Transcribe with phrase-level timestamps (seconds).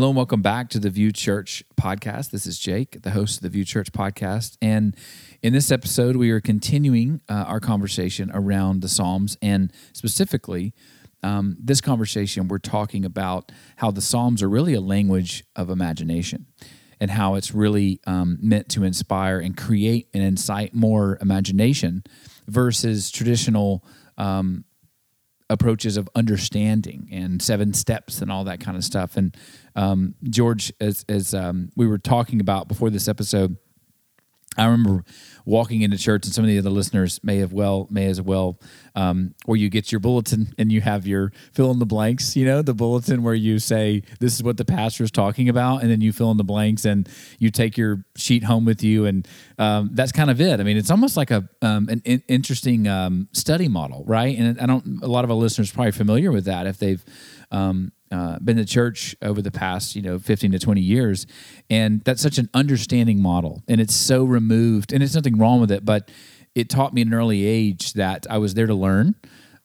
[0.00, 2.30] Hello and welcome back to the View Church podcast.
[2.30, 4.56] This is Jake, the host of the View Church podcast.
[4.62, 4.96] And
[5.42, 9.36] in this episode, we are continuing uh, our conversation around the Psalms.
[9.42, 10.72] And specifically,
[11.22, 16.46] um, this conversation, we're talking about how the Psalms are really a language of imagination
[16.98, 22.04] and how it's really um, meant to inspire and create and incite more imagination
[22.48, 23.84] versus traditional
[24.16, 24.64] um,
[25.50, 29.16] approaches of understanding and seven steps and all that kind of stuff.
[29.16, 29.36] And
[29.76, 33.56] um, George, as, as um, we were talking about before this episode,
[34.58, 35.04] I remember
[35.44, 38.58] walking into church, and some of the other listeners may have well may as well,
[38.96, 42.34] um, where you get your bulletin and you have your fill in the blanks.
[42.36, 45.82] You know, the bulletin where you say this is what the pastor is talking about,
[45.82, 47.08] and then you fill in the blanks, and
[47.38, 49.26] you take your sheet home with you, and
[49.58, 50.58] um, that's kind of it.
[50.58, 54.36] I mean, it's almost like a um, an in- interesting um, study model, right?
[54.36, 55.00] And I don't.
[55.02, 57.04] A lot of our listeners probably familiar with that if they've
[57.52, 61.26] um, uh, been to church over the past you know 15 to 20 years
[61.68, 65.70] and that's such an understanding model and it's so removed and it's nothing wrong with
[65.70, 66.10] it but
[66.54, 69.14] it taught me at an early age that i was there to learn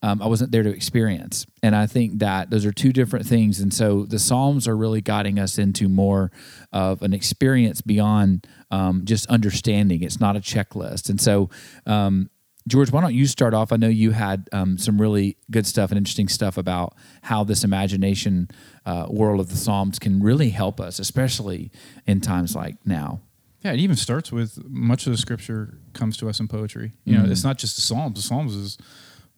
[0.04, 3.60] um, i wasn't there to experience and i think that those are two different things
[3.60, 6.32] and so the psalms are really guiding us into more
[6.72, 10.04] of an experience beyond um, just understanding.
[10.04, 11.50] It's not a checklist and so
[11.86, 12.30] um,
[12.68, 13.72] George, why don't you start off?
[13.72, 17.64] I know you had um, some really good stuff and interesting stuff about how this
[17.64, 18.50] imagination
[18.88, 21.72] uh, world of the Psalms can really help us, especially
[22.08, 23.22] in times like now.
[23.62, 26.94] Yeah, it even starts with much of the scripture comes to us in poetry.
[27.04, 27.26] You mm-hmm.
[27.26, 28.16] know, it's not just the Psalms.
[28.16, 28.78] The Psalms is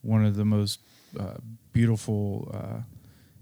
[0.01, 0.79] one of the most
[1.19, 1.35] uh,
[1.73, 2.81] beautiful uh,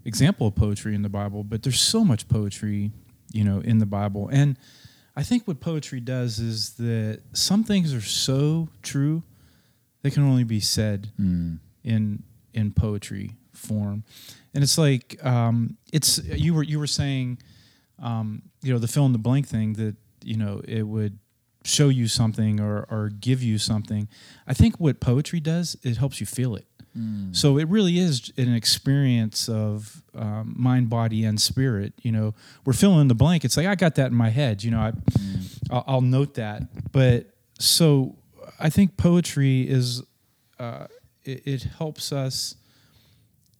[0.04, 2.90] example of poetry in the Bible, but there's so much poetry,
[3.32, 4.28] you know, in the Bible.
[4.32, 4.58] And
[5.14, 9.22] I think what poetry does is that some things are so true–
[10.06, 11.58] they can only be said mm.
[11.82, 12.22] in
[12.54, 14.04] in poetry form,
[14.54, 17.38] and it's like um, it's you were you were saying,
[18.00, 21.18] um, you know, the fill in the blank thing that you know it would
[21.64, 24.08] show you something or or give you something.
[24.46, 26.66] I think what poetry does it helps you feel it.
[26.96, 27.34] Mm.
[27.34, 31.94] So it really is an experience of um, mind, body, and spirit.
[32.00, 32.34] You know,
[32.64, 33.44] we're filling in the blank.
[33.44, 34.62] It's like I got that in my head.
[34.62, 35.58] You know, I, mm.
[35.68, 36.92] I'll, I'll note that.
[36.92, 37.26] But
[37.58, 38.16] so
[38.58, 40.02] I think poetry is
[40.58, 40.86] uh,
[41.24, 42.54] it, it, helps us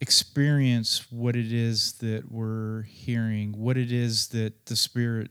[0.01, 5.31] experience what it is that we're hearing, what it is that the spirit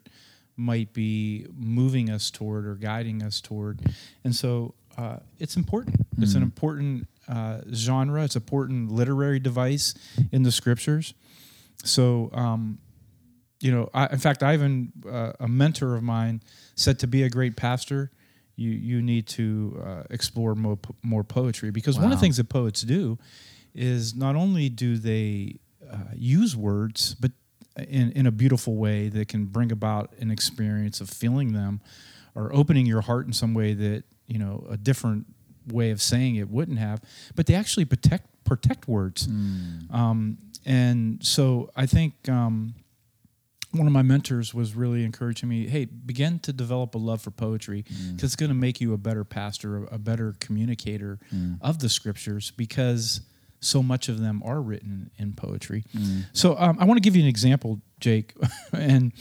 [0.56, 3.82] might be moving us toward or guiding us toward,
[4.24, 5.98] and so uh, it's important.
[5.98, 6.24] Mm-hmm.
[6.24, 6.46] It's an mm-hmm.
[6.46, 8.24] important uh, genre.
[8.24, 9.94] It's an important literary device
[10.32, 11.14] in the scriptures.
[11.84, 12.30] So.
[12.34, 12.80] Um,
[13.62, 16.44] you know, I, in fact, Ivan, uh, a mentor of mine
[16.76, 18.12] said to be a great pastor,
[18.56, 22.04] you you need to uh, explore more more poetry because wow.
[22.04, 23.18] one of the things that poets do
[23.74, 25.60] is not only do they
[25.92, 27.32] uh, use words, but
[27.78, 31.82] in in a beautiful way that can bring about an experience of feeling them,
[32.34, 35.26] or opening your heart in some way that you know a different
[35.68, 37.02] way of saying it wouldn't have.
[37.36, 39.94] But they actually protect protect words, mm.
[39.94, 42.14] um, and so I think.
[42.30, 42.76] Um,
[43.78, 47.32] one of my mentors was really encouraging me hey begin to develop a love for
[47.32, 48.24] poetry because mm.
[48.24, 51.58] it's going to make you a better pastor a, better communicator mm.
[51.62, 53.22] of the scriptures because
[53.60, 56.24] so much of them are written in poetry mm.
[56.34, 58.34] so um, i want to give you an example jake
[58.74, 59.12] and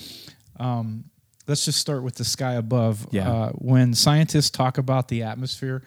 [0.58, 1.04] um,
[1.48, 3.30] let's just start with the sky above yeah.
[3.30, 5.82] Uh, when scientists talk about the atmosphere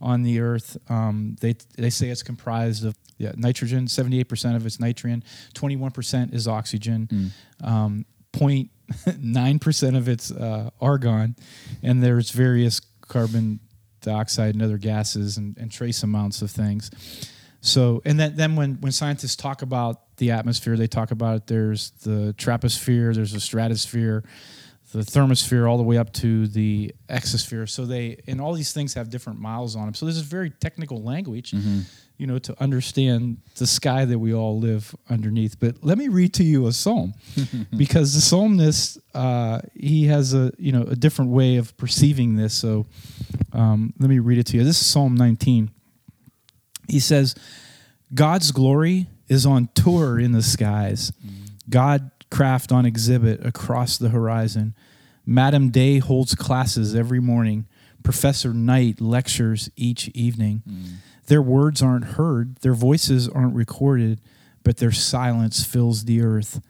[0.00, 4.80] on the earth um, they, they say it's comprised of yeah, nitrogen, 78% of it's
[4.80, 5.22] nitrogen,
[5.54, 7.06] 21% is oxygen.
[7.06, 7.66] Mm.
[7.68, 11.36] Um, 0.9% of its uh, argon,
[11.82, 13.60] and there's various carbon
[14.00, 16.90] dioxide and other gases and, and, trace amounts of things.
[17.60, 21.46] So, and then, then when, when scientists talk about the atmosphere, they talk about it.
[21.46, 24.24] There's the troposphere, there's the stratosphere,
[24.92, 27.68] the thermosphere, all the way up to the exosphere.
[27.68, 29.94] So they, and all these things have different miles on them.
[29.94, 31.52] So this is very technical language.
[31.52, 31.82] Mm-hmm
[32.18, 35.58] you know, to understand the sky that we all live underneath.
[35.58, 37.14] But let me read to you a psalm,
[37.76, 42.54] because the psalmist uh, he has a you know a different way of perceiving this.
[42.54, 42.86] So
[43.52, 44.64] um, let me read it to you.
[44.64, 45.70] This is Psalm 19.
[46.88, 47.34] He says,
[48.14, 51.12] "God's glory is on tour in the skies,
[51.68, 54.74] God craft on exhibit across the horizon.
[55.26, 57.66] Madam Day holds classes every morning.
[58.02, 60.84] Professor Night lectures each evening." Mm.
[61.26, 64.20] Their words aren't heard, their voices aren't recorded,
[64.64, 66.60] but their silence fills the earth.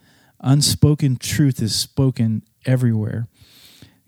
[0.41, 3.29] Unspoken truth is spoken everywhere.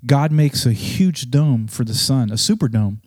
[0.07, 2.99] God makes a huge dome for the sun, a superdome.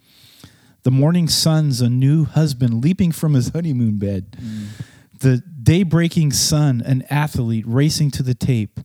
[0.83, 4.31] The morning sun's a new husband leaping from his honeymoon bed.
[4.31, 4.67] Mm.
[5.19, 8.79] The day breaking sun, an athlete racing to the tape.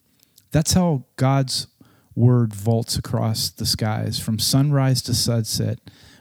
[0.50, 1.69] That's how God's
[2.14, 5.78] word vaults across the skies from sunrise to sunset,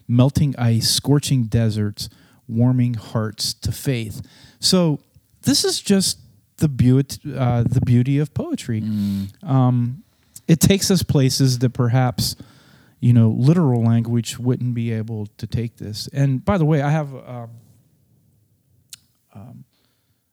[0.08, 2.10] melting ice, scorching deserts,
[2.52, 4.22] warming hearts to faith.
[4.60, 5.00] So
[5.44, 6.20] this is just
[6.58, 8.82] the beauty, uh, the beauty of poetry.
[9.44, 10.04] Um,
[10.48, 12.36] it takes us places that perhaps
[13.00, 16.08] you know literal language wouldn't be able to take this.
[16.14, 17.50] And by the way, I have um,
[19.34, 19.66] um,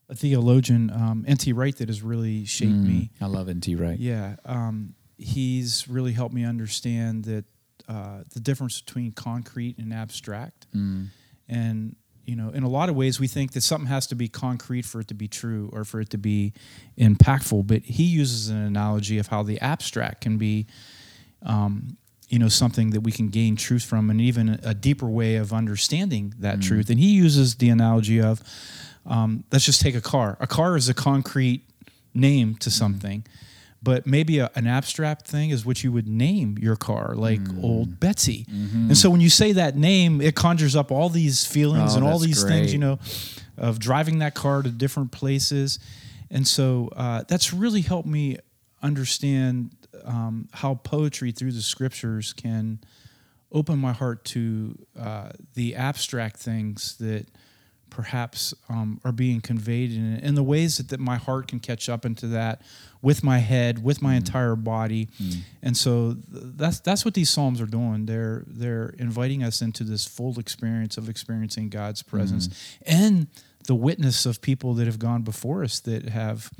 [0.08, 1.52] a theologian, um, N.T.
[1.52, 3.10] Wright, that has really shaped me.
[3.20, 3.98] I love NT Wright.
[3.98, 7.44] Yeah, um, he's really helped me understand that
[7.88, 10.66] uh, the difference between concrete and abstract.
[11.48, 11.96] And
[12.28, 14.84] you know, in a lot of ways, we think that something has to be concrete
[14.84, 16.52] for it to be true or for it to be
[16.98, 17.66] impactful.
[17.66, 20.66] But he uses an analogy of how the abstract can be,
[21.42, 21.96] um,
[22.28, 25.54] you know, something that we can gain truth from, and even a deeper way of
[25.54, 26.90] understanding that truth.
[26.90, 28.42] And he uses the analogy of,
[29.06, 30.36] um, let's just take a car.
[30.38, 31.62] A car is a concrete
[32.12, 33.24] name to something,
[33.82, 38.00] but maybe a, an abstract thing is what you would name your car, like Old
[38.00, 38.44] Betsy.
[38.48, 42.06] And so when you say that name, it conjures up all these feelings Oh, and
[42.06, 42.98] all these things, you know,
[43.56, 45.78] of driving that car to different places.
[46.30, 48.38] And so uh, that's really helped me
[48.82, 49.70] understand
[50.04, 52.80] um, how poetry through the scriptures can
[53.50, 57.26] open my heart to uh, the abstract things that
[57.90, 61.60] perhaps um, are being conveyed in it, and the ways that, that my heart can
[61.60, 62.62] catch up into that
[63.02, 64.18] with my head, with my mm.
[64.18, 65.36] entire body, mm.
[65.62, 68.06] and so th- that's that's what these psalms are doing.
[68.06, 72.76] They're they're inviting us into this full experience of experiencing God's presence mm.
[72.86, 73.26] and
[73.66, 76.50] the witness of people that have gone before us that have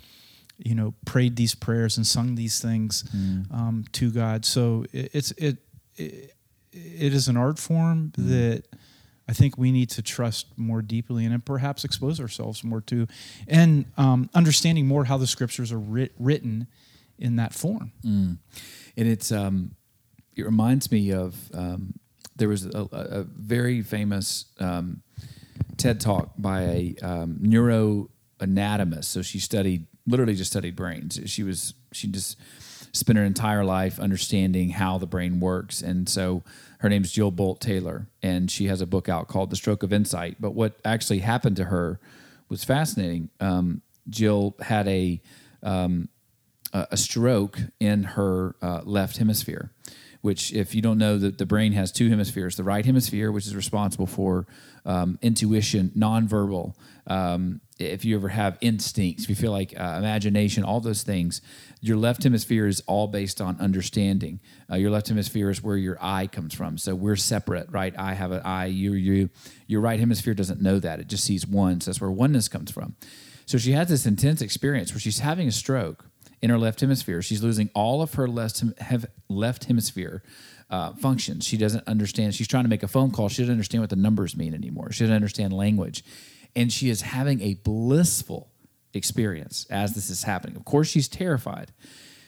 [0.59, 3.05] you know prayed these prayers and sung these things
[3.53, 4.45] um, to God.
[4.45, 5.59] So it, it's it,
[5.97, 6.35] it
[6.73, 8.65] it is an art form that
[9.29, 13.07] I think we need to trust more deeply and perhaps expose ourselves more to,
[13.47, 16.67] and um, understanding more how the scriptures are writ- written
[17.19, 17.93] in that form.
[18.97, 19.75] and it's um,
[20.35, 21.95] it reminds me of um,
[22.37, 25.03] there was a, a a very famous um,
[25.77, 29.05] TED talk by a um, neuroanatomist.
[29.05, 31.21] So she studied literally just studied brains.
[31.27, 32.39] She was she just
[32.93, 36.43] spent her entire life understanding how the brain works, and so
[36.81, 39.93] her name's Jill Bolte Taylor, and she has a book out called The Stroke of
[39.93, 40.37] Insight.
[40.41, 41.99] But what actually happened to her
[42.49, 43.31] was fascinating.
[43.41, 45.21] Um, Jill had a
[45.63, 46.09] um,
[46.73, 49.73] a a stroke in her uh, left hemisphere,
[50.21, 53.47] which, if you don't know, that the brain has two hemispheres: the right hemisphere, which
[53.47, 54.47] is responsible for
[54.85, 56.75] um, intuition, nonverbal.
[57.07, 61.41] Um, if you ever have instincts, if you feel like uh, imagination, all those things,
[61.81, 64.41] your left hemisphere is all based on understanding.
[64.71, 66.79] Uh, your left hemisphere is where your eye comes from.
[66.79, 67.95] So we're separate, right?
[67.99, 69.31] I have an eye, you, you.
[69.67, 71.81] Your right hemisphere doesn't know that; it just sees one.
[71.81, 72.97] So that's where oneness comes from.
[73.47, 76.05] So she has this intense experience where she's having a stroke
[76.43, 77.23] in her left hemisphere.
[77.23, 78.63] She's losing all of her left,
[79.29, 80.23] left hemisphere
[80.71, 81.47] uh, functions.
[81.47, 82.35] She doesn't understand.
[82.35, 83.29] She's trying to make a phone call.
[83.29, 84.93] She doesn't understand what the numbers mean anymore.
[84.93, 86.05] She doesn't understand language.
[86.55, 88.51] And she is having a blissful
[88.95, 90.57] experience as this is happening.
[90.57, 91.73] Of course, she's terrified.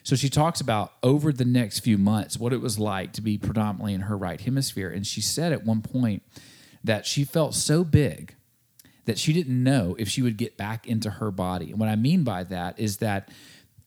[0.02, 3.38] So she talks about over the next few months what it was like to be
[3.38, 4.90] predominantly in her right hemisphere.
[4.90, 6.22] And she said at one point
[6.82, 8.34] that she felt so big
[9.04, 11.70] that she didn't know if she would get back into her body.
[11.70, 13.28] And what I mean by that is that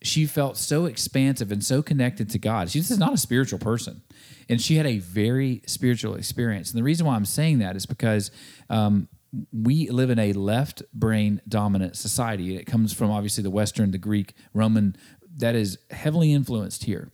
[0.01, 2.69] she felt so expansive and so connected to God.
[2.69, 4.01] She's just not a spiritual person.
[4.49, 6.71] And she had a very spiritual experience.
[6.71, 8.29] And the reason why I'm saying that is because
[8.69, 9.07] um,
[9.51, 12.55] we live in a left brain dominant society.
[12.55, 14.95] It comes from obviously the Western, the Greek, Roman,
[15.37, 17.11] that is heavily influenced here.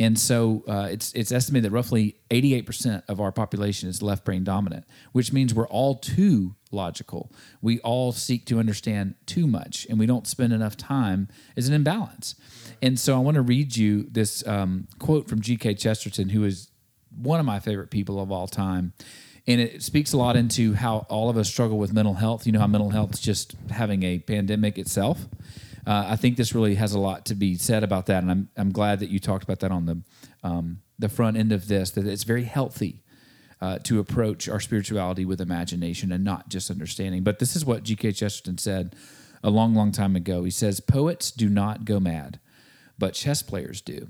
[0.00, 4.44] And so uh, it's it's estimated that roughly 88% of our population is left brain
[4.44, 7.32] dominant, which means we're all too logical.
[7.60, 11.74] We all seek to understand too much, and we don't spend enough time as an
[11.74, 12.36] imbalance.
[12.80, 15.74] And so I want to read you this um, quote from G.K.
[15.74, 16.70] Chesterton, who is
[17.10, 18.92] one of my favorite people of all time.
[19.48, 22.46] And it speaks a lot into how all of us struggle with mental health.
[22.46, 25.26] You know how mental health is just having a pandemic itself.
[25.86, 28.48] Uh, I think this really has a lot to be said about that, and I'm
[28.58, 30.02] I'm glad that you talked about that on the
[30.42, 31.90] um, the front end of this.
[31.92, 33.02] That it's very healthy
[33.62, 37.22] uh, to approach our spirituality with imagination and not just understanding.
[37.24, 38.12] But this is what G.K.
[38.12, 38.94] Chesterton said
[39.42, 40.44] a long, long time ago.
[40.44, 42.38] He says, "Poets do not go mad,
[42.98, 44.08] but chess players do.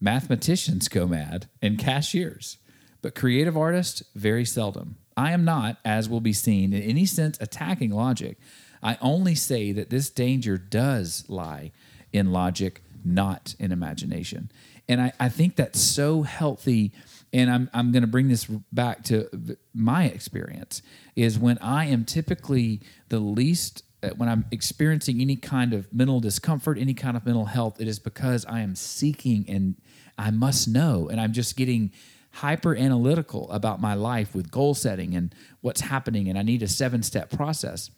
[0.00, 2.58] Mathematicians go mad, and cashiers,
[3.02, 4.96] but creative artists very seldom.
[5.16, 8.38] I am not, as will be seen, in any sense attacking logic."
[8.82, 11.72] I only say that this danger does lie
[12.12, 14.50] in logic, not in imagination.
[14.88, 16.92] And I, I think that's so healthy.
[17.32, 19.28] And I'm, I'm going to bring this back to
[19.74, 20.82] my experience
[21.14, 26.20] is when I am typically the least uh, when I'm experiencing any kind of mental
[26.20, 29.74] discomfort, any kind of mental health, it is because I am seeking and
[30.16, 31.92] I must know, and I'm just getting
[32.32, 36.68] hyper analytical about my life with goal setting and what's happening, and I need a
[36.68, 37.90] seven step process.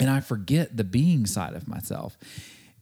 [0.00, 2.18] And I forget the being side of myself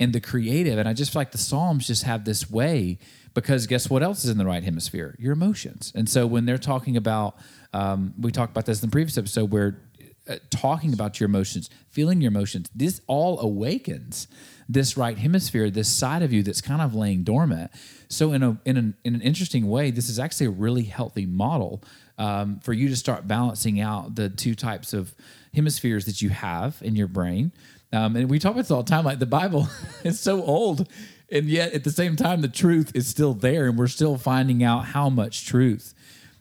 [0.00, 0.78] and the creative.
[0.78, 2.98] And I just feel like the Psalms just have this way
[3.34, 5.14] because guess what else is in the right hemisphere?
[5.18, 5.92] Your emotions.
[5.94, 7.36] And so when they're talking about,
[7.72, 9.80] um, we talked about this in the previous episode where
[10.28, 14.28] uh, talking about your emotions, feeling your emotions, this all awakens
[14.72, 17.70] this right hemisphere, this side of you that's kind of laying dormant.
[18.08, 21.26] So in a in an in an interesting way, this is actually a really healthy
[21.26, 21.82] model
[22.18, 25.14] um, for you to start balancing out the two types of
[25.54, 27.52] hemispheres that you have in your brain.
[27.92, 29.04] Um, and we talk about this all the time.
[29.04, 29.68] Like the Bible
[30.04, 30.88] is so old,
[31.30, 34.62] and yet at the same time, the truth is still there, and we're still finding
[34.62, 35.94] out how much truth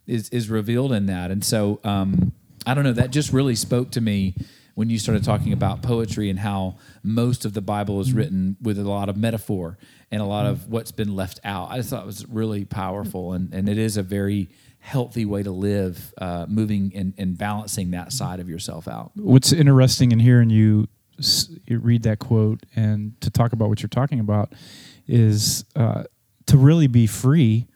[0.07, 1.31] is is revealed in that.
[1.31, 2.33] And so um,
[2.65, 2.93] I don't know.
[2.93, 4.35] That just really spoke to me
[4.75, 8.79] when you started talking about poetry and how most of the Bible is written with
[8.79, 9.77] a lot of metaphor
[10.11, 11.69] and a lot of what's been left out.
[11.71, 14.49] I just thought it was really powerful, and, and it is a very
[14.79, 19.11] healthy way to live, uh, moving and, and balancing that side of yourself out.
[19.15, 20.87] What's interesting in hearing you,
[21.67, 24.53] you read that quote and to talk about what you're talking about
[25.07, 26.03] is uh,
[26.47, 27.67] to really be free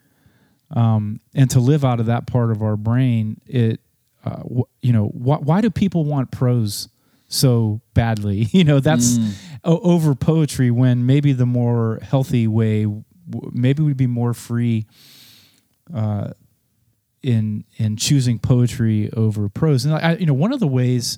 [0.72, 3.40] um, and to live out of that part of our brain.
[3.46, 3.82] It
[4.26, 6.90] uh, wh- you know, wh- why do people want prose
[7.28, 8.48] so badly?
[8.52, 9.34] You know, that's mm.
[9.64, 14.88] o- over poetry when maybe the more healthy way, w- maybe we'd be more free
[15.94, 16.32] uh,
[17.22, 19.86] in in choosing poetry over prose.
[19.86, 21.18] And I, you know, one of the ways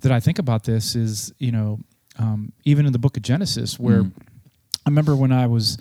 [0.00, 1.80] that I think about this is, you know,
[2.18, 4.12] um, even in the book of Genesis, where mm.
[4.86, 5.78] I remember when I was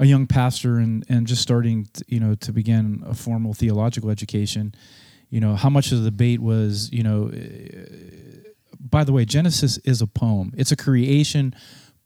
[0.00, 4.10] a young pastor and and just starting, to, you know, to begin a formal theological
[4.10, 4.74] education
[5.30, 8.48] you know how much of the debate was you know uh,
[8.80, 10.52] by the way genesis is a poem.
[10.56, 11.54] It's a creation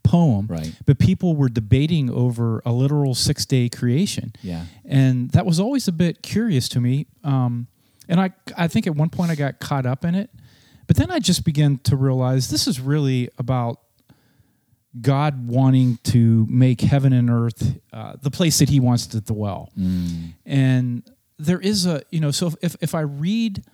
[0.05, 0.47] poem.
[0.49, 0.75] Right.
[0.85, 4.33] But people were debating over a literal six day creation.
[4.43, 4.65] Yeah.
[4.85, 7.69] And that was always a bit curious to me um,
[8.09, 10.31] and i i think at one point i got caught up in it.
[10.87, 13.79] But then i just began to realize this is really about
[15.01, 19.71] God wanting to make heaven and earth uh, the place that He wants to dwell,
[19.79, 20.35] mm.
[20.45, 21.03] and
[21.39, 23.65] there is a you know so if if I read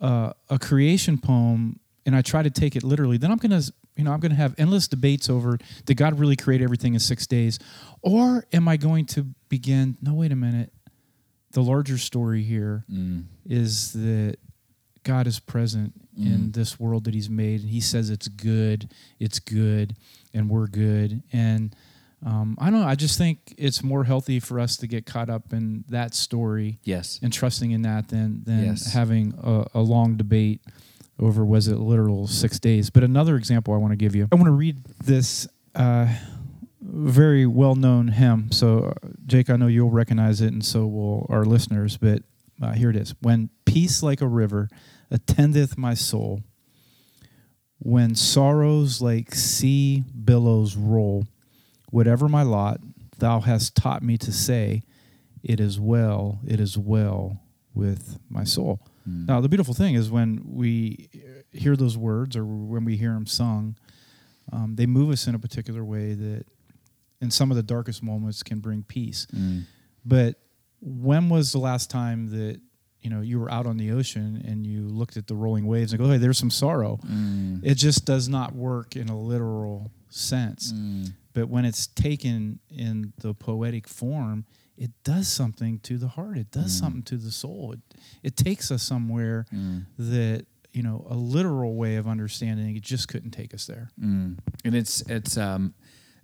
[0.00, 3.62] uh, a creation poem and I try to take it literally, then I'm gonna
[3.96, 7.26] you know I'm gonna have endless debates over did God really create everything in six
[7.26, 7.58] days,
[8.02, 9.96] or am I going to begin?
[10.00, 10.72] No, wait a minute.
[11.52, 13.24] The larger story here mm.
[13.46, 14.36] is that
[15.02, 16.26] God is present mm.
[16.26, 19.96] in this world that He's made, and He says it's good, it's good,
[20.34, 21.74] and we're good, and
[22.24, 22.86] um, I don't know.
[22.86, 26.80] I just think it's more healthy for us to get caught up in that story,
[26.82, 28.92] yes, and trusting in that than than yes.
[28.92, 30.60] having a, a, long debate
[31.20, 32.90] over was it literal six days.
[32.90, 35.46] But another example I want to give you, I want to read this
[35.76, 36.12] uh,
[36.80, 38.50] very well known hymn.
[38.50, 41.96] So, uh, Jake, I know you'll recognize it, and so will our listeners.
[41.96, 42.24] But
[42.60, 44.68] uh, here it is: When peace like a river
[45.08, 46.42] attendeth my soul,
[47.78, 51.24] when sorrows like sea billows roll
[51.90, 52.80] Whatever my lot,
[53.18, 54.82] thou hast taught me to say,
[55.42, 57.42] It is well, it is well
[57.74, 58.80] with my soul.
[59.08, 59.26] Mm.
[59.28, 61.08] Now, the beautiful thing is when we
[61.52, 63.76] hear those words or when we hear them sung,
[64.52, 66.44] um, they move us in a particular way that
[67.20, 69.26] in some of the darkest moments can bring peace.
[69.34, 69.64] Mm.
[70.04, 70.36] But
[70.80, 72.60] when was the last time that
[73.00, 75.92] you know you were out on the ocean and you looked at the rolling waves
[75.92, 77.60] and go, "Hey, there's some sorrow." Mm.
[77.64, 80.72] It just does not work in a literal sense.
[80.72, 81.12] Mm.
[81.38, 84.44] But when it's taken in the poetic form,
[84.76, 86.36] it does something to the heart.
[86.36, 86.80] It does mm.
[86.80, 87.74] something to the soul.
[87.74, 87.78] It,
[88.24, 89.84] it takes us somewhere mm.
[89.98, 93.90] that you know a literal way of understanding it just couldn't take us there.
[94.02, 94.38] Mm.
[94.64, 95.74] And it's it's um,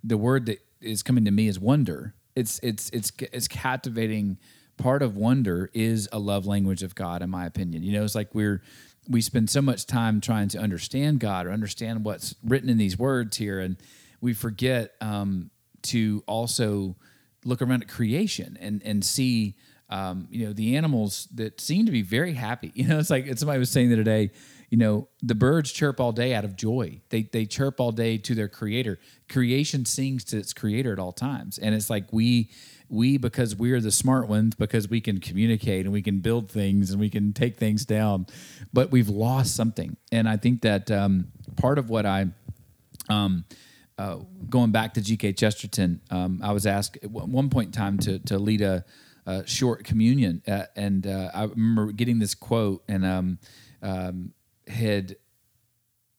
[0.03, 2.13] the word that is coming to me is wonder.
[2.35, 4.37] It's it's it's it's captivating.
[4.75, 7.83] Part of wonder is a love language of God, in my opinion.
[7.83, 8.61] You know, it's like we're
[9.07, 12.99] we spend so much time trying to understand God or understand what's written in these
[12.99, 13.77] words here, and
[14.21, 15.51] we forget um,
[15.83, 16.95] to also
[17.43, 19.55] look around at creation and and see
[19.89, 22.71] um, you know the animals that seem to be very happy.
[22.75, 24.31] You know, it's like somebody was saying the other day.
[24.71, 27.01] You know, the birds chirp all day out of joy.
[27.09, 28.99] They they chirp all day to their creator.
[29.29, 32.49] Creation sings to its creator at all times, and it's like we
[32.89, 36.91] we because we're the smart ones because we can communicate and we can build things
[36.91, 38.27] and we can take things down,
[38.73, 39.97] but we've lost something.
[40.11, 42.27] And I think that um, part of what I
[43.09, 43.45] um,
[43.97, 44.17] uh,
[44.49, 45.33] going back to G.K.
[45.33, 48.83] Chesterton, um, I was asked at one point in time to to lead a,
[49.25, 53.39] a short communion, uh, and uh, I remember getting this quote and um,
[53.81, 54.33] um,
[54.67, 55.15] had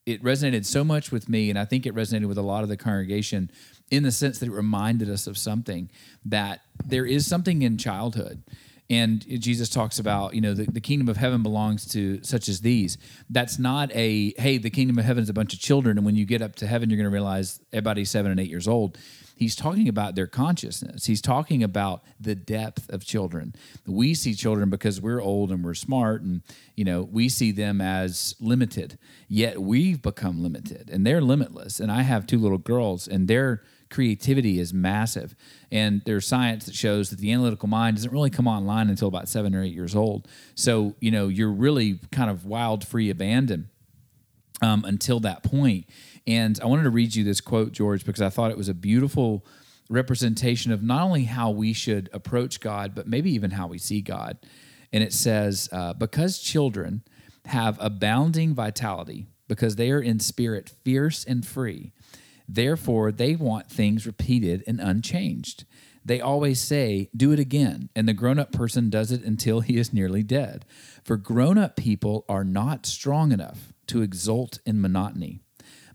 [0.06, 2.68] it resonated so much with me, and I think it resonated with a lot of
[2.68, 3.50] the congregation
[3.90, 5.90] in the sense that it reminded us of something
[6.24, 8.42] that there is something in childhood.
[8.88, 12.60] And Jesus talks about, you know, the, the kingdom of heaven belongs to such as
[12.60, 12.98] these.
[13.28, 15.98] That's not a, hey, the kingdom of heaven is a bunch of children.
[15.98, 18.50] And when you get up to heaven, you're going to realize everybody's seven and eight
[18.50, 18.96] years old
[19.36, 21.04] he's talking about their consciousness.
[21.04, 23.54] He's talking about the depth of children.
[23.86, 26.42] We see children because we're old and we're smart, and
[26.74, 28.98] you know we see them as limited.
[29.28, 31.78] Yet we've become limited, and they're limitless.
[31.78, 35.34] And I have two little girls, and their creativity is massive.
[35.70, 39.28] And there's science that shows that the analytical mind doesn't really come online until about
[39.28, 40.28] seven or eight years old.
[40.54, 43.68] So you know you're really kind of wild, free, abandoned
[44.62, 45.86] um, until that point.
[46.26, 48.74] And I wanted to read you this quote, George, because I thought it was a
[48.74, 49.44] beautiful
[49.88, 54.00] representation of not only how we should approach God, but maybe even how we see
[54.00, 54.38] God.
[54.92, 57.02] And it says, uh, Because children
[57.46, 61.92] have abounding vitality, because they are in spirit fierce and free,
[62.48, 65.64] therefore they want things repeated and unchanged.
[66.04, 67.88] They always say, Do it again.
[67.96, 70.64] And the grown up person does it until he is nearly dead.
[71.02, 75.40] For grown up people are not strong enough to exult in monotony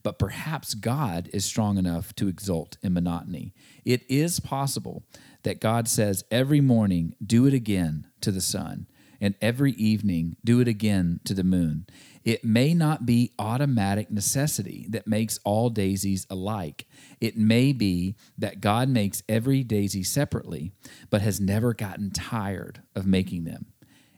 [0.03, 3.53] but perhaps God is strong enough to exult in monotony.
[3.85, 5.03] It is possible
[5.43, 8.87] that God says every morning, do it again to the sun,
[9.19, 11.85] and every evening, do it again to the moon.
[12.23, 16.85] It may not be automatic necessity that makes all daisies alike.
[17.19, 20.71] It may be that God makes every daisy separately,
[21.09, 23.67] but has never gotten tired of making them.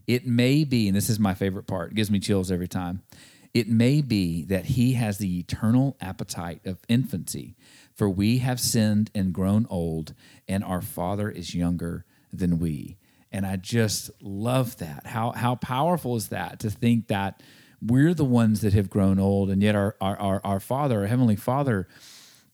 [0.06, 3.04] It may be, and this is my favorite part, it gives me chills every time.
[3.54, 7.56] It may be that he has the eternal appetite of infancy,
[7.94, 10.14] for we have sinned and grown old,
[10.48, 12.98] and our Father is younger than we.
[13.32, 15.06] And I just love that.
[15.06, 17.42] How, how powerful is that to think that
[17.86, 21.08] we're the ones that have grown old, and yet our, our, our, our Father, our
[21.08, 21.88] Heavenly Father,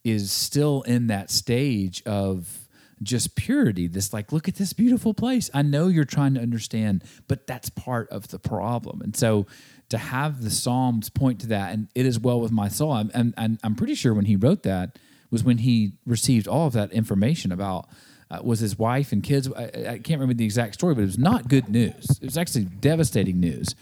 [0.04, 2.68] is still in that stage of
[3.02, 3.88] just purity.
[3.88, 5.50] This, like, look at this beautiful place.
[5.54, 9.02] I know you're trying to understand, but that's part of the problem.
[9.02, 9.46] And so
[9.90, 12.92] to have the Psalms point to that, and it is well with my soul.
[12.92, 14.98] I'm, and, I'm pretty sure when he wrote that
[15.32, 17.88] was when he received all of that information about
[18.32, 19.52] uh, was his wife and kids.
[19.54, 22.20] I, I, can't remember the exact story, but it was not good news.
[22.22, 23.76] It was actually devastating news.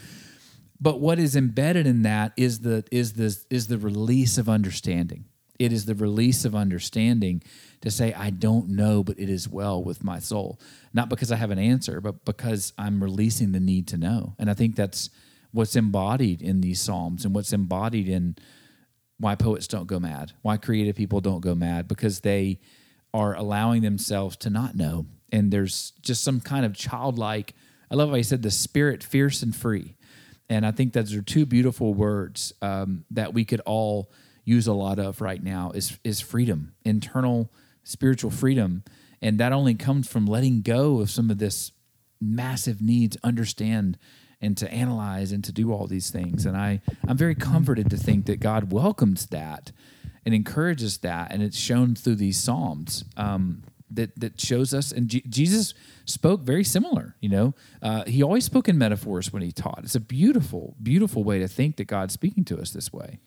[0.80, 5.26] But what is embedded in that is the is the is the release of understanding.
[5.60, 7.42] It is the release of understanding
[7.82, 10.60] to say, I don't know, but it is well with my soul.
[10.94, 14.36] Not because I have an answer, but because I'm releasing the need to know.
[14.38, 15.10] And I think that's
[15.52, 18.36] what's embodied in these psalms and what's embodied in
[19.20, 22.60] why poets don't go mad, why creative people don't go mad, because they
[23.14, 25.08] are allowing themselves to not know.
[25.32, 27.56] And there's just some kind of childlike,
[27.90, 29.96] I love how he said, the spirit fierce and free.
[30.50, 34.12] And I think those are two beautiful words um, that we could all
[34.46, 37.52] use a lot of right now is, is freedom, internal
[37.84, 38.84] spiritual freedom.
[39.22, 41.72] And that only comes from letting go of some of this
[42.22, 43.98] massive needs, understand
[44.40, 46.46] and to analyze and to do all these things.
[46.46, 49.72] And I, I'm very comforted to think that God welcomes that
[50.26, 51.32] and encourages that.
[51.32, 54.92] And it's shown through these Psalms um, that, that shows us.
[54.92, 55.74] And G- Jesus
[56.06, 59.82] spoke very similar, you know, uh, he always spoke in metaphors when he taught.
[59.84, 63.20] It's a beautiful, beautiful way to think that God's speaking to us this way.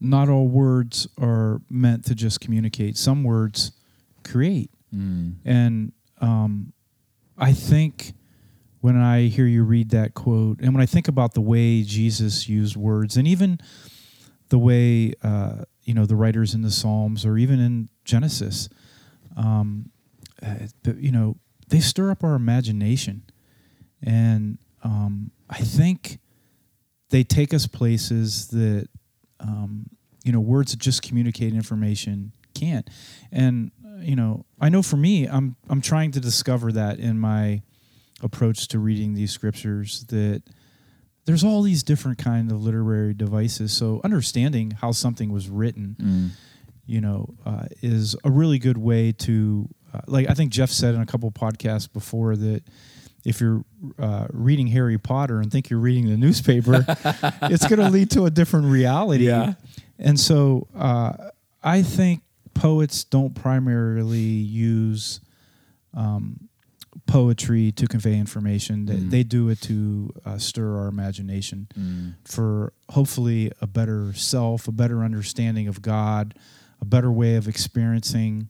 [0.00, 2.96] Not all words are meant to just communicate.
[2.96, 3.72] Some words
[4.22, 4.70] create.
[4.94, 5.36] Mm.
[5.44, 6.72] And um,
[7.38, 8.12] I think
[8.80, 12.48] when I hear you read that quote, and when I think about the way Jesus
[12.48, 13.58] used words, and even
[14.50, 18.68] the way uh, you know the writers in the Psalms, or even in Genesis,
[19.36, 19.90] um,
[20.42, 20.66] uh,
[20.98, 21.36] you know,
[21.68, 23.22] they stir up our imagination,
[24.02, 26.18] and um, I think
[27.10, 28.88] they take us places that
[29.40, 29.86] um,
[30.24, 32.88] you know words that just communicate information can't.
[33.32, 37.18] And uh, you know, I know for me, I'm I'm trying to discover that in
[37.18, 37.62] my
[38.22, 40.42] approach to reading these scriptures that
[41.26, 46.30] there's all these different kind of literary devices so understanding how something was written mm.
[46.86, 50.94] You know uh, is a really good way to uh, like i think jeff said
[50.94, 52.62] in a couple podcasts before that
[53.24, 53.64] if you're
[53.98, 56.84] uh, reading harry potter and think you're reading the newspaper
[57.42, 59.54] it's going to lead to a different reality yeah.
[59.98, 61.12] and so uh,
[61.62, 62.22] i think
[62.54, 65.20] poets don't primarily use
[65.94, 66.48] um,
[67.06, 68.86] poetry to convey information.
[68.86, 69.10] They, mm.
[69.10, 72.14] they do it to uh, stir our imagination mm.
[72.24, 76.34] for hopefully a better self, a better understanding of God,
[76.84, 78.48] a better way of experiencing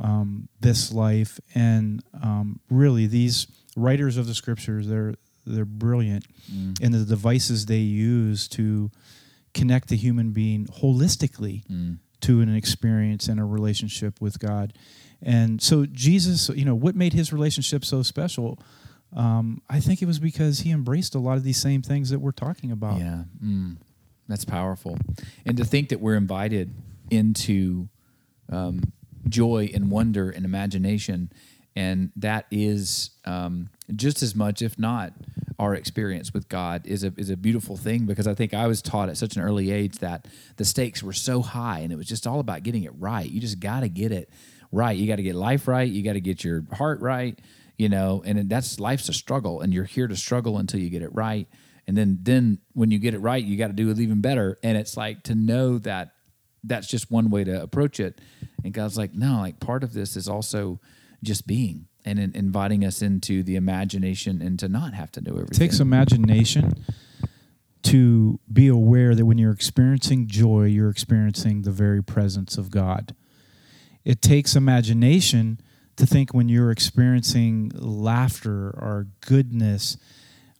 [0.00, 1.38] um, this life.
[1.54, 5.14] And um, really, these writers of the scriptures, they're
[5.46, 6.78] they're brilliant mm.
[6.80, 8.90] in the devices they use to
[9.54, 11.62] connect the human being holistically
[12.20, 14.74] to an experience and a relationship with God.
[15.22, 18.58] And so Jesus, you know, what made his relationship so special?
[19.16, 22.18] Um, I think it was because he embraced a lot of these same things that
[22.18, 22.98] we're talking about.
[22.98, 23.78] Yeah, mm,
[24.28, 24.98] that's powerful.
[25.46, 26.74] And to think that we're invited
[27.10, 27.88] into
[28.50, 28.92] um,
[29.28, 31.30] joy and wonder and imagination,
[31.76, 35.12] and that is um, just as much, if not,
[35.58, 38.80] our experience with God is a is a beautiful thing because I think I was
[38.80, 42.06] taught at such an early age that the stakes were so high and it was
[42.06, 43.28] just all about getting it right.
[43.28, 44.30] You just got to get it
[44.70, 44.96] right.
[44.96, 45.90] You got to get life right.
[45.90, 47.38] You got to get your heart right.
[47.76, 51.02] You know, and that's life's a struggle, and you're here to struggle until you get
[51.02, 51.46] it right.
[51.86, 54.58] And then then when you get it right, you got to do it even better.
[54.62, 56.12] And it's like to know that
[56.64, 58.20] that's just one way to approach it.
[58.64, 60.80] And God's like, no, like part of this is also
[61.22, 65.32] just being and in, inviting us into the imagination and to not have to know
[65.32, 65.56] everything.
[65.56, 66.84] It takes imagination
[67.84, 73.14] to be aware that when you're experiencing joy, you're experiencing the very presence of God.
[74.04, 75.60] It takes imagination
[75.96, 79.96] to think when you're experiencing laughter or goodness,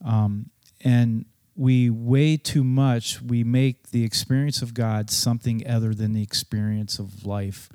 [0.05, 0.51] um,
[0.83, 1.27] and
[1.59, 7.01] we way too much we make the experience of God something other than the experience
[7.01, 7.69] of life.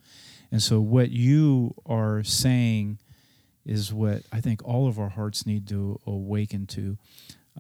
[0.52, 3.00] And so, what you are saying
[3.66, 6.98] is what I think all of our hearts need to awaken to.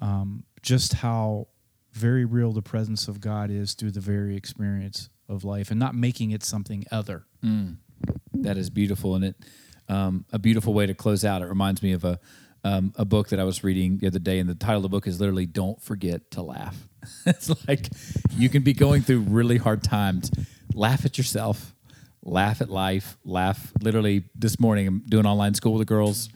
[0.01, 1.47] Um, just how
[1.91, 5.93] very real the presence of God is through the very experience of life and not
[5.93, 7.25] making it something other.
[7.43, 7.77] Mm,
[8.33, 9.15] that is beautiful.
[9.15, 9.35] And it,
[9.89, 11.41] um, a beautiful way to close out.
[11.41, 12.19] It reminds me of a,
[12.63, 14.89] um, a book that I was reading the other day, and the title of the
[14.89, 16.87] book is literally "Don't Forget to Laugh."
[17.25, 17.89] it's like
[18.37, 20.31] you can be going through really hard times.
[20.73, 21.73] Laugh at yourself,
[22.23, 23.71] laugh at life, laugh.
[23.81, 26.29] Literally, this morning I'm doing online school with the girls.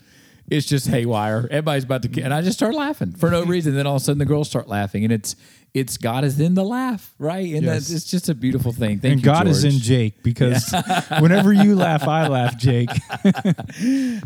[0.50, 1.48] It's just haywire.
[1.52, 3.76] Everybody's about to, and I just start laughing for no reason.
[3.76, 5.36] Then all of a sudden the girls start laughing, and it's
[5.74, 7.54] it's God is in the laugh, right?
[7.54, 7.88] And Yes.
[7.88, 9.00] that's it's just a beautiful thing.
[9.00, 10.74] Thank and you, God is in Jake because
[11.20, 12.90] whenever you laugh, I laugh, Jake.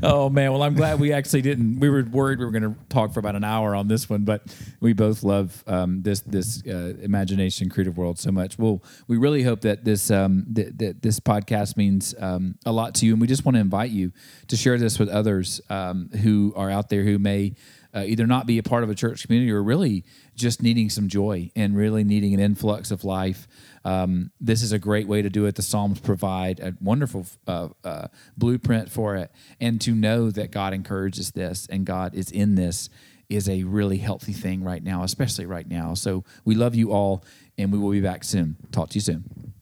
[0.03, 1.79] Oh man, well I'm glad we actually didn't.
[1.79, 4.23] We were worried we were going to talk for about an hour on this one,
[4.23, 4.43] but
[4.79, 8.57] we both love um, this this uh, imagination creative world so much.
[8.57, 12.95] Well, we really hope that this um, that, that this podcast means um, a lot
[12.95, 14.11] to you, and we just want to invite you
[14.47, 17.53] to share this with others um, who are out there who may.
[17.93, 21.07] Uh, either not be a part of a church community or really just needing some
[21.07, 23.47] joy and really needing an influx of life.
[23.83, 25.55] Um, this is a great way to do it.
[25.55, 29.31] The Psalms provide a wonderful uh, uh, blueprint for it.
[29.59, 32.89] And to know that God encourages this and God is in this
[33.29, 35.93] is a really healthy thing right now, especially right now.
[35.93, 37.23] So we love you all,
[37.57, 38.57] and we will be back soon.
[38.71, 39.53] Talk to you soon.